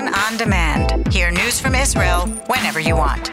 Kan 0.00 0.14
on 0.14 0.38
demand. 0.38 1.12
Hear 1.12 1.30
news 1.30 1.60
from 1.60 1.74
Israel 1.74 2.26
whenever 2.46 2.80
you 2.80 2.96
want. 2.96 3.30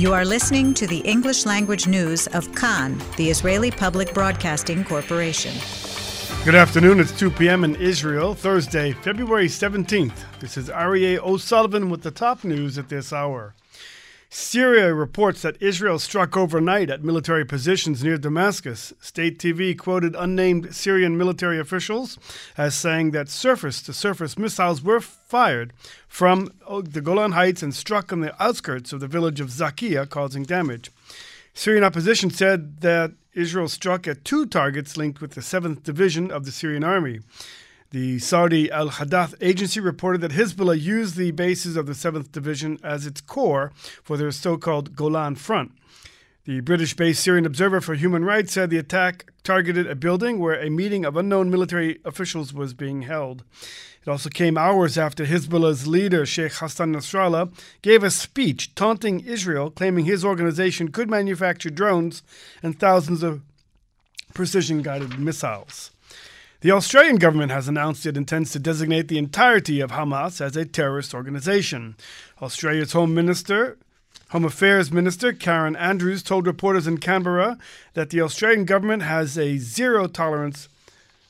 You 0.00 0.12
are 0.12 0.24
listening 0.24 0.74
to 0.74 0.86
the 0.88 0.98
English 1.04 1.46
language 1.46 1.86
news 1.86 2.26
of 2.28 2.52
Kan, 2.56 3.00
the 3.16 3.30
Israeli 3.30 3.70
Public 3.70 4.12
Broadcasting 4.12 4.82
Corporation. 4.82 5.54
Good 6.44 6.56
afternoon. 6.56 6.98
It's 6.98 7.16
2 7.16 7.30
p.m. 7.30 7.62
in 7.62 7.76
Israel, 7.76 8.34
Thursday, 8.34 8.92
February 8.94 9.46
17th. 9.46 10.24
This 10.40 10.56
is 10.56 10.70
Aryeh 10.70 11.18
O'Sullivan 11.18 11.88
with 11.88 12.02
the 12.02 12.10
top 12.10 12.42
news 12.42 12.78
at 12.78 12.88
this 12.88 13.12
hour. 13.12 13.54
Syria 14.38 14.92
reports 14.92 15.40
that 15.40 15.60
Israel 15.62 15.98
struck 15.98 16.36
overnight 16.36 16.90
at 16.90 17.02
military 17.02 17.46
positions 17.46 18.04
near 18.04 18.18
Damascus. 18.18 18.92
State 19.00 19.38
TV 19.38 19.76
quoted 19.76 20.14
unnamed 20.14 20.74
Syrian 20.74 21.16
military 21.16 21.58
officials 21.58 22.18
as 22.54 22.74
saying 22.74 23.12
that 23.12 23.30
surface 23.30 23.80
to 23.80 23.94
surface 23.94 24.36
missiles 24.36 24.82
were 24.82 25.00
fired 25.00 25.72
from 26.06 26.52
uh, 26.68 26.82
the 26.84 27.00
Golan 27.00 27.32
Heights 27.32 27.62
and 27.62 27.74
struck 27.74 28.12
on 28.12 28.20
the 28.20 28.40
outskirts 28.40 28.92
of 28.92 29.00
the 29.00 29.08
village 29.08 29.40
of 29.40 29.48
Zakia, 29.48 30.06
causing 30.06 30.42
damage. 30.42 30.90
Syrian 31.54 31.82
opposition 31.82 32.28
said 32.28 32.82
that 32.82 33.12
Israel 33.32 33.68
struck 33.68 34.06
at 34.06 34.22
two 34.22 34.44
targets 34.44 34.98
linked 34.98 35.22
with 35.22 35.30
the 35.30 35.40
7th 35.40 35.82
Division 35.82 36.30
of 36.30 36.44
the 36.44 36.52
Syrian 36.52 36.84
army. 36.84 37.20
The 37.90 38.18
Saudi 38.18 38.68
Al 38.70 38.90
Hadath 38.90 39.34
agency 39.40 39.78
reported 39.78 40.20
that 40.20 40.32
Hezbollah 40.32 40.80
used 40.80 41.16
the 41.16 41.30
bases 41.30 41.76
of 41.76 41.86
the 41.86 41.92
7th 41.92 42.32
Division 42.32 42.78
as 42.82 43.06
its 43.06 43.20
core 43.20 43.70
for 44.02 44.16
their 44.16 44.32
so 44.32 44.56
called 44.56 44.96
Golan 44.96 45.36
Front. 45.36 45.70
The 46.46 46.60
British 46.60 46.94
based 46.94 47.22
Syrian 47.22 47.46
Observer 47.46 47.80
for 47.80 47.94
Human 47.94 48.24
Rights 48.24 48.52
said 48.52 48.70
the 48.70 48.78
attack 48.78 49.32
targeted 49.44 49.86
a 49.86 49.94
building 49.94 50.40
where 50.40 50.60
a 50.60 50.68
meeting 50.68 51.04
of 51.04 51.16
unknown 51.16 51.48
military 51.48 52.00
officials 52.04 52.52
was 52.52 52.74
being 52.74 53.02
held. 53.02 53.44
It 54.02 54.10
also 54.10 54.30
came 54.30 54.58
hours 54.58 54.98
after 54.98 55.24
Hezbollah's 55.24 55.86
leader, 55.86 56.26
Sheikh 56.26 56.54
Hassan 56.54 56.92
Nasrallah, 56.92 57.52
gave 57.82 58.02
a 58.02 58.10
speech 58.10 58.74
taunting 58.74 59.20
Israel, 59.20 59.70
claiming 59.70 60.04
his 60.04 60.24
organization 60.24 60.90
could 60.90 61.08
manufacture 61.08 61.70
drones 61.70 62.24
and 62.62 62.78
thousands 62.78 63.22
of 63.22 63.42
precision 64.34 64.82
guided 64.82 65.18
missiles. 65.18 65.92
The 66.62 66.70
Australian 66.70 67.16
government 67.16 67.52
has 67.52 67.68
announced 67.68 68.06
it 68.06 68.16
intends 68.16 68.50
to 68.52 68.58
designate 68.58 69.08
the 69.08 69.18
entirety 69.18 69.80
of 69.80 69.90
Hamas 69.90 70.40
as 70.40 70.56
a 70.56 70.64
terrorist 70.64 71.12
organization. 71.12 71.96
Australia's 72.40 72.92
Home 72.92 73.14
Minister, 73.14 73.76
Home 74.30 74.46
Affairs 74.46 74.90
Minister 74.90 75.34
Karen 75.34 75.76
Andrews 75.76 76.22
told 76.22 76.46
reporters 76.46 76.86
in 76.86 76.96
Canberra 76.96 77.58
that 77.92 78.08
the 78.08 78.22
Australian 78.22 78.64
government 78.64 79.02
has 79.02 79.36
a 79.36 79.58
zero 79.58 80.06
tolerance 80.06 80.70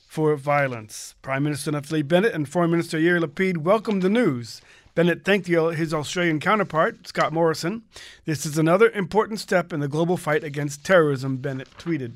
for 0.07 0.33
violence. 0.37 1.13
Prime 1.21 1.43
Minister 1.43 1.71
Naftali 1.71 2.07
Bennett 2.07 2.33
and 2.33 2.47
Foreign 2.47 2.71
Minister 2.71 2.97
Yair 2.97 3.21
Lapid 3.21 3.57
welcomed 3.57 4.03
the 4.03 4.09
news. 4.09 4.61
Bennett 4.95 5.25
thanked 5.25 5.47
his 5.47 5.93
Australian 5.93 6.39
counterpart, 6.39 7.05
Scott 7.05 7.33
Morrison. 7.33 7.83
This 8.23 8.45
is 8.45 8.57
another 8.57 8.89
important 8.91 9.41
step 9.41 9.73
in 9.73 9.81
the 9.81 9.89
global 9.89 10.15
fight 10.15 10.45
against 10.45 10.85
terrorism, 10.85 11.37
Bennett 11.37 11.69
tweeted. 11.77 12.13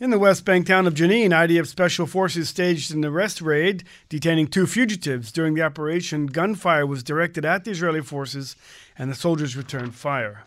In 0.00 0.10
the 0.10 0.18
West 0.20 0.44
Bank 0.44 0.64
town 0.64 0.86
of 0.86 0.94
Jenin, 0.94 1.30
IDF 1.30 1.66
special 1.66 2.06
forces 2.06 2.48
staged 2.48 2.94
an 2.94 3.04
arrest 3.04 3.40
raid 3.40 3.82
detaining 4.08 4.46
two 4.46 4.64
fugitives. 4.64 5.32
During 5.32 5.54
the 5.54 5.62
operation, 5.62 6.26
gunfire 6.26 6.86
was 6.86 7.02
directed 7.02 7.44
at 7.44 7.64
the 7.64 7.72
Israeli 7.72 8.02
forces 8.02 8.54
and 8.96 9.10
the 9.10 9.16
soldiers 9.16 9.56
returned 9.56 9.96
fire. 9.96 10.44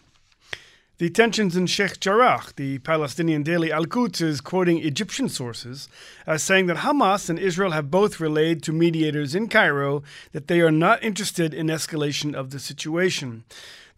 The 1.00 1.10
tensions 1.10 1.58
in 1.58 1.68
Sheikh 1.68 2.00
Jarrah, 2.00 2.46
the 2.56 2.78
Palestinian 2.78 3.44
daily 3.44 3.74
Al 3.74 3.88
Quds, 3.88 4.22
is 4.22 4.40
quoting 4.40 4.78
Egyptian 4.78 5.28
sources 5.28 5.90
as 6.26 6.42
saying 6.42 6.68
that 6.68 6.78
Hamas 6.78 7.30
and 7.30 7.38
Israel 7.38 7.72
have 7.72 7.92
both 7.92 8.22
relayed 8.22 8.64
to 8.64 8.72
mediators 8.72 9.36
in 9.36 9.50
Cairo 9.50 10.02
that 10.32 10.48
they 10.48 10.62
are 10.62 10.72
not 10.72 11.04
interested 11.04 11.54
in 11.54 11.68
escalation 11.68 12.34
of 12.34 12.52
the 12.52 12.60
situation. 12.60 13.44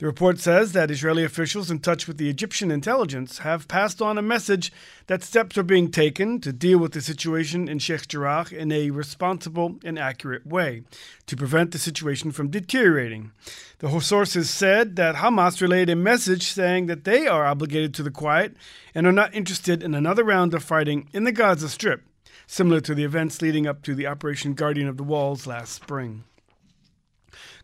The 0.03 0.07
report 0.07 0.37
says 0.37 0.73
that 0.73 0.91
Israeli 0.91 1.23
officials 1.23 1.71
in 1.71 1.79
touch 1.79 2.09
with 2.09 2.17
the 2.17 2.29
Egyptian 2.29 2.71
intelligence 2.71 3.37
have 3.37 3.69
passed 3.69 4.01
on 4.01 4.17
a 4.17 4.21
message 4.21 4.69
that 5.07 5.23
steps 5.23 5.57
are 5.57 5.63
being 5.63 5.89
taken 5.89 6.41
to 6.41 6.51
deal 6.51 6.77
with 6.77 6.91
the 6.91 6.99
situation 6.99 7.69
in 7.69 7.79
Sheikh 7.79 8.09
Jarrah 8.09 8.47
in 8.51 8.69
a 8.73 8.89
responsible 8.89 9.79
and 9.85 9.97
accurate 9.97 10.45
way 10.45 10.83
to 11.27 11.37
prevent 11.37 11.71
the 11.71 11.79
situation 11.79 12.33
from 12.33 12.49
deteriorating. 12.49 13.31
The 13.79 13.97
sources 14.01 14.49
said 14.49 14.97
that 14.97 15.15
Hamas 15.15 15.61
relayed 15.61 15.89
a 15.89 15.95
message 15.95 16.47
saying 16.47 16.87
that 16.87 17.05
they 17.05 17.25
are 17.25 17.45
obligated 17.45 17.93
to 17.93 18.03
the 18.03 18.11
quiet 18.11 18.57
and 18.93 19.07
are 19.07 19.13
not 19.13 19.33
interested 19.33 19.81
in 19.81 19.95
another 19.95 20.25
round 20.25 20.53
of 20.53 20.63
fighting 20.63 21.07
in 21.13 21.23
the 21.23 21.31
Gaza 21.31 21.69
Strip, 21.69 22.03
similar 22.45 22.81
to 22.81 22.93
the 22.93 23.05
events 23.05 23.41
leading 23.41 23.65
up 23.65 23.81
to 23.83 23.95
the 23.95 24.07
Operation 24.07 24.53
Guardian 24.53 24.89
of 24.89 24.97
the 24.97 25.03
Walls 25.03 25.47
last 25.47 25.71
spring. 25.71 26.25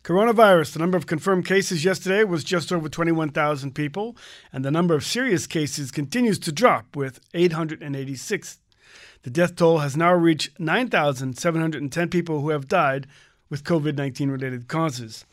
Coronavirus, 0.02 0.72
the 0.72 0.78
number 0.78 0.96
of 0.96 1.06
confirmed 1.06 1.46
cases 1.46 1.84
yesterday 1.84 2.24
was 2.24 2.44
just 2.44 2.72
over 2.72 2.88
21,000 2.88 3.74
people, 3.74 4.16
and 4.52 4.64
the 4.64 4.70
number 4.70 4.94
of 4.94 5.04
serious 5.04 5.46
cases 5.46 5.90
continues 5.90 6.38
to 6.40 6.52
drop 6.52 6.96
with 6.96 7.20
886. 7.34 8.58
The 9.22 9.30
death 9.30 9.56
toll 9.56 9.78
has 9.78 9.96
now 9.96 10.14
reached 10.14 10.58
9,710 10.58 12.08
people 12.08 12.40
who 12.40 12.50
have 12.50 12.68
died 12.68 13.06
with 13.50 13.64
COVID 13.64 13.96
19 13.96 14.30
related 14.30 14.68
causes. 14.68 15.26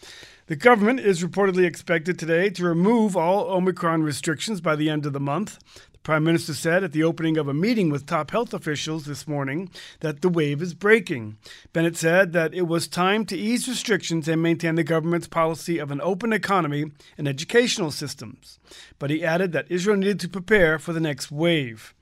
The 0.47 0.55
government 0.55 0.99
is 0.99 1.23
reportedly 1.23 1.65
expected 1.65 2.17
today 2.17 2.49
to 2.51 2.65
remove 2.65 3.15
all 3.15 3.51
Omicron 3.51 4.03
restrictions 4.03 4.59
by 4.59 4.75
the 4.75 4.89
end 4.89 5.05
of 5.05 5.13
the 5.13 5.19
month. 5.19 5.59
Prime 6.07 6.23
Minister 6.23 6.53
said 6.53 6.85
at 6.85 6.93
the 6.93 7.03
opening 7.03 7.35
of 7.35 7.49
a 7.49 7.53
meeting 7.53 7.89
with 7.89 8.05
top 8.05 8.31
health 8.31 8.53
officials 8.53 9.03
this 9.03 9.27
morning 9.27 9.69
that 9.99 10.21
the 10.21 10.29
wave 10.29 10.61
is 10.61 10.73
breaking. 10.73 11.35
Bennett 11.73 11.97
said 11.97 12.31
that 12.31 12.53
it 12.53 12.61
was 12.61 12.87
time 12.87 13.25
to 13.25 13.35
ease 13.35 13.67
restrictions 13.67 14.25
and 14.29 14.41
maintain 14.41 14.75
the 14.75 14.85
government's 14.85 15.27
policy 15.27 15.79
of 15.79 15.91
an 15.91 15.99
open 15.99 16.31
economy 16.31 16.85
and 17.17 17.27
educational 17.27 17.91
systems. 17.91 18.57
But 18.99 19.09
he 19.09 19.21
added 19.21 19.51
that 19.51 19.69
Israel 19.69 19.97
needed 19.97 20.21
to 20.21 20.29
prepare 20.29 20.79
for 20.79 20.93
the 20.93 21.01
next 21.01 21.29
wave. 21.29 21.93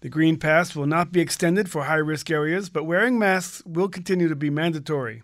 The 0.00 0.08
Green 0.08 0.38
Pass 0.38 0.74
will 0.74 0.86
not 0.86 1.12
be 1.12 1.20
extended 1.20 1.68
for 1.68 1.82
high 1.82 1.96
risk 1.96 2.30
areas, 2.30 2.70
but 2.70 2.84
wearing 2.84 3.18
masks 3.18 3.62
will 3.66 3.90
continue 3.90 4.28
to 4.30 4.34
be 4.36 4.48
mandatory. 4.48 5.22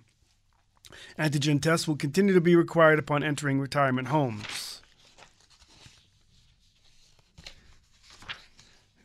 Antigen 1.18 1.62
tests 1.62 1.88
will 1.88 1.96
continue 1.96 2.34
to 2.34 2.42
be 2.42 2.54
required 2.54 2.98
upon 2.98 3.24
entering 3.24 3.60
retirement 3.60 4.08
homes. 4.08 4.44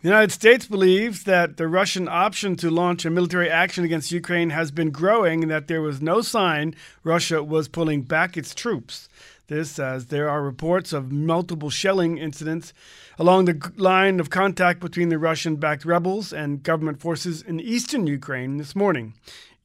The 0.01 0.07
United 0.07 0.31
States 0.31 0.65
believes 0.65 1.25
that 1.25 1.57
the 1.57 1.67
Russian 1.67 2.07
option 2.07 2.55
to 2.55 2.71
launch 2.71 3.05
a 3.05 3.11
military 3.11 3.51
action 3.51 3.83
against 3.83 4.11
Ukraine 4.11 4.49
has 4.49 4.71
been 4.71 4.89
growing 4.89 5.43
and 5.43 5.51
that 5.51 5.67
there 5.67 5.83
was 5.83 6.01
no 6.01 6.21
sign 6.21 6.73
Russia 7.03 7.43
was 7.43 7.67
pulling 7.67 8.01
back 8.01 8.35
its 8.35 8.55
troops. 8.55 9.07
This, 9.45 9.77
as 9.77 10.07
there 10.07 10.27
are 10.27 10.41
reports 10.41 10.91
of 10.91 11.11
multiple 11.11 11.69
shelling 11.69 12.17
incidents 12.17 12.73
along 13.19 13.45
the 13.45 13.71
line 13.75 14.19
of 14.19 14.31
contact 14.31 14.79
between 14.79 15.09
the 15.09 15.19
Russian 15.19 15.57
backed 15.57 15.85
rebels 15.85 16.33
and 16.33 16.63
government 16.63 16.99
forces 16.99 17.43
in 17.43 17.59
eastern 17.59 18.07
Ukraine 18.07 18.57
this 18.57 18.75
morning. 18.75 19.13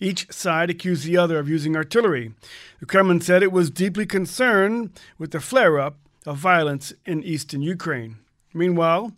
Each 0.00 0.30
side 0.30 0.68
accused 0.68 1.06
the 1.06 1.16
other 1.16 1.38
of 1.38 1.48
using 1.48 1.74
artillery. 1.76 2.34
The 2.80 2.86
Kremlin 2.86 3.22
said 3.22 3.42
it 3.42 3.52
was 3.52 3.70
deeply 3.70 4.04
concerned 4.04 4.90
with 5.16 5.30
the 5.30 5.40
flare 5.40 5.80
up 5.80 5.96
of 6.26 6.36
violence 6.36 6.92
in 7.06 7.22
eastern 7.22 7.62
Ukraine. 7.62 8.16
Meanwhile, 8.52 9.14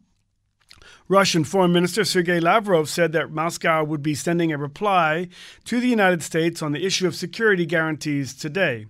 Russian 1.08 1.44
Foreign 1.44 1.72
Minister 1.72 2.04
Sergei 2.04 2.38
Lavrov 2.38 2.88
said 2.88 3.12
that 3.12 3.30
Moscow 3.30 3.82
would 3.82 4.02
be 4.02 4.14
sending 4.14 4.52
a 4.52 4.58
reply 4.58 5.28
to 5.64 5.80
the 5.80 5.88
United 5.88 6.22
States 6.22 6.62
on 6.62 6.72
the 6.72 6.84
issue 6.84 7.06
of 7.06 7.14
security 7.14 7.64
guarantees 7.64 8.34
today. 8.34 8.86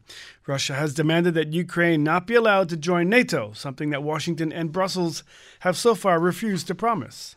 Russia 0.47 0.75
has 0.75 0.95
demanded 0.95 1.35
that 1.35 1.53
Ukraine 1.53 2.03
not 2.03 2.27
be 2.27 2.35
allowed 2.35 2.69
to 2.71 2.77
join 2.77 3.09
NATO, 3.09 3.53
something 3.53 3.91
that 3.91 4.03
Washington 4.03 4.53
and 4.53 4.73
Brussels 4.73 5.23
have 5.61 5.77
so 5.77 5.95
far 5.95 6.19
refused 6.19 6.67
to 6.67 6.75
promise. 6.75 7.37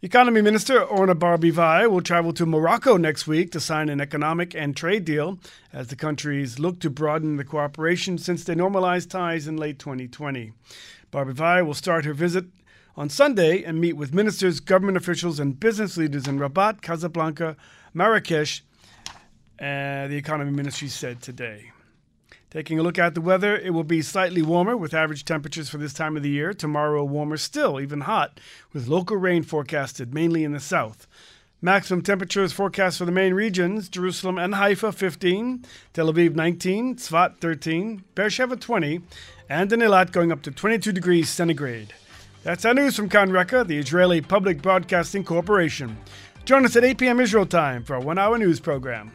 Economy 0.00 0.42
Minister 0.42 0.80
Orna 0.80 1.16
Barbivai 1.16 1.90
will 1.90 2.00
travel 2.00 2.32
to 2.34 2.46
Morocco 2.46 2.96
next 2.96 3.26
week 3.26 3.50
to 3.50 3.58
sign 3.58 3.88
an 3.88 4.00
economic 4.00 4.54
and 4.54 4.76
trade 4.76 5.04
deal 5.04 5.40
as 5.72 5.88
the 5.88 5.96
countries 5.96 6.60
look 6.60 6.78
to 6.78 6.88
broaden 6.88 7.36
the 7.36 7.42
cooperation 7.42 8.16
since 8.16 8.44
they 8.44 8.54
normalized 8.54 9.10
ties 9.10 9.48
in 9.48 9.56
late 9.56 9.80
2020. 9.80 10.52
Barbivai 11.10 11.66
will 11.66 11.74
start 11.74 12.04
her 12.04 12.14
visit 12.14 12.44
on 12.98 13.08
Sunday 13.08 13.62
and 13.62 13.80
meet 13.80 13.92
with 13.92 14.12
ministers, 14.12 14.58
government 14.58 14.96
officials, 14.96 15.38
and 15.38 15.60
business 15.60 15.96
leaders 15.96 16.26
in 16.26 16.40
Rabat, 16.40 16.82
Casablanca, 16.82 17.56
Marrakesh, 17.94 18.64
uh, 19.60 20.08
the 20.08 20.16
economy 20.16 20.50
ministry 20.50 20.88
said 20.88 21.22
today. 21.22 21.70
Taking 22.50 22.80
a 22.80 22.82
look 22.82 22.98
at 22.98 23.14
the 23.14 23.20
weather, 23.20 23.56
it 23.56 23.70
will 23.70 23.84
be 23.84 24.02
slightly 24.02 24.42
warmer 24.42 24.76
with 24.76 24.94
average 24.94 25.24
temperatures 25.24 25.68
for 25.68 25.78
this 25.78 25.92
time 25.92 26.16
of 26.16 26.24
the 26.24 26.28
year. 26.28 26.52
Tomorrow, 26.52 27.04
warmer 27.04 27.36
still, 27.36 27.80
even 27.80 28.00
hot, 28.00 28.40
with 28.72 28.88
local 28.88 29.16
rain 29.16 29.44
forecasted 29.44 30.12
mainly 30.12 30.42
in 30.42 30.50
the 30.50 30.58
south. 30.58 31.06
Maximum 31.62 32.02
temperatures 32.02 32.52
forecast 32.52 32.98
for 32.98 33.04
the 33.04 33.12
main 33.12 33.32
regions 33.32 33.88
Jerusalem 33.88 34.38
and 34.38 34.56
Haifa 34.56 34.90
15, 34.90 35.64
Tel 35.92 36.12
Aviv 36.12 36.34
19, 36.34 36.96
Tzfat 36.96 37.38
13, 37.40 38.02
Beersheba 38.16 38.56
20, 38.56 39.02
and 39.48 39.72
in 39.72 39.80
Eilat 39.80 40.10
going 40.10 40.32
up 40.32 40.42
to 40.42 40.50
22 40.50 40.90
degrees 40.90 41.28
centigrade. 41.28 41.94
That's 42.48 42.64
our 42.64 42.72
news 42.72 42.96
from 42.96 43.10
Kan 43.10 43.30
Reka, 43.30 43.64
the 43.64 43.76
Israeli 43.76 44.22
Public 44.22 44.62
Broadcasting 44.62 45.22
Corporation. 45.22 45.94
Join 46.46 46.64
us 46.64 46.76
at 46.76 46.82
8 46.82 46.96
p.m. 46.96 47.20
Israel 47.20 47.44
time 47.44 47.84
for 47.84 47.96
a 47.96 48.00
one 48.00 48.16
hour 48.16 48.38
news 48.38 48.58
program. 48.58 49.12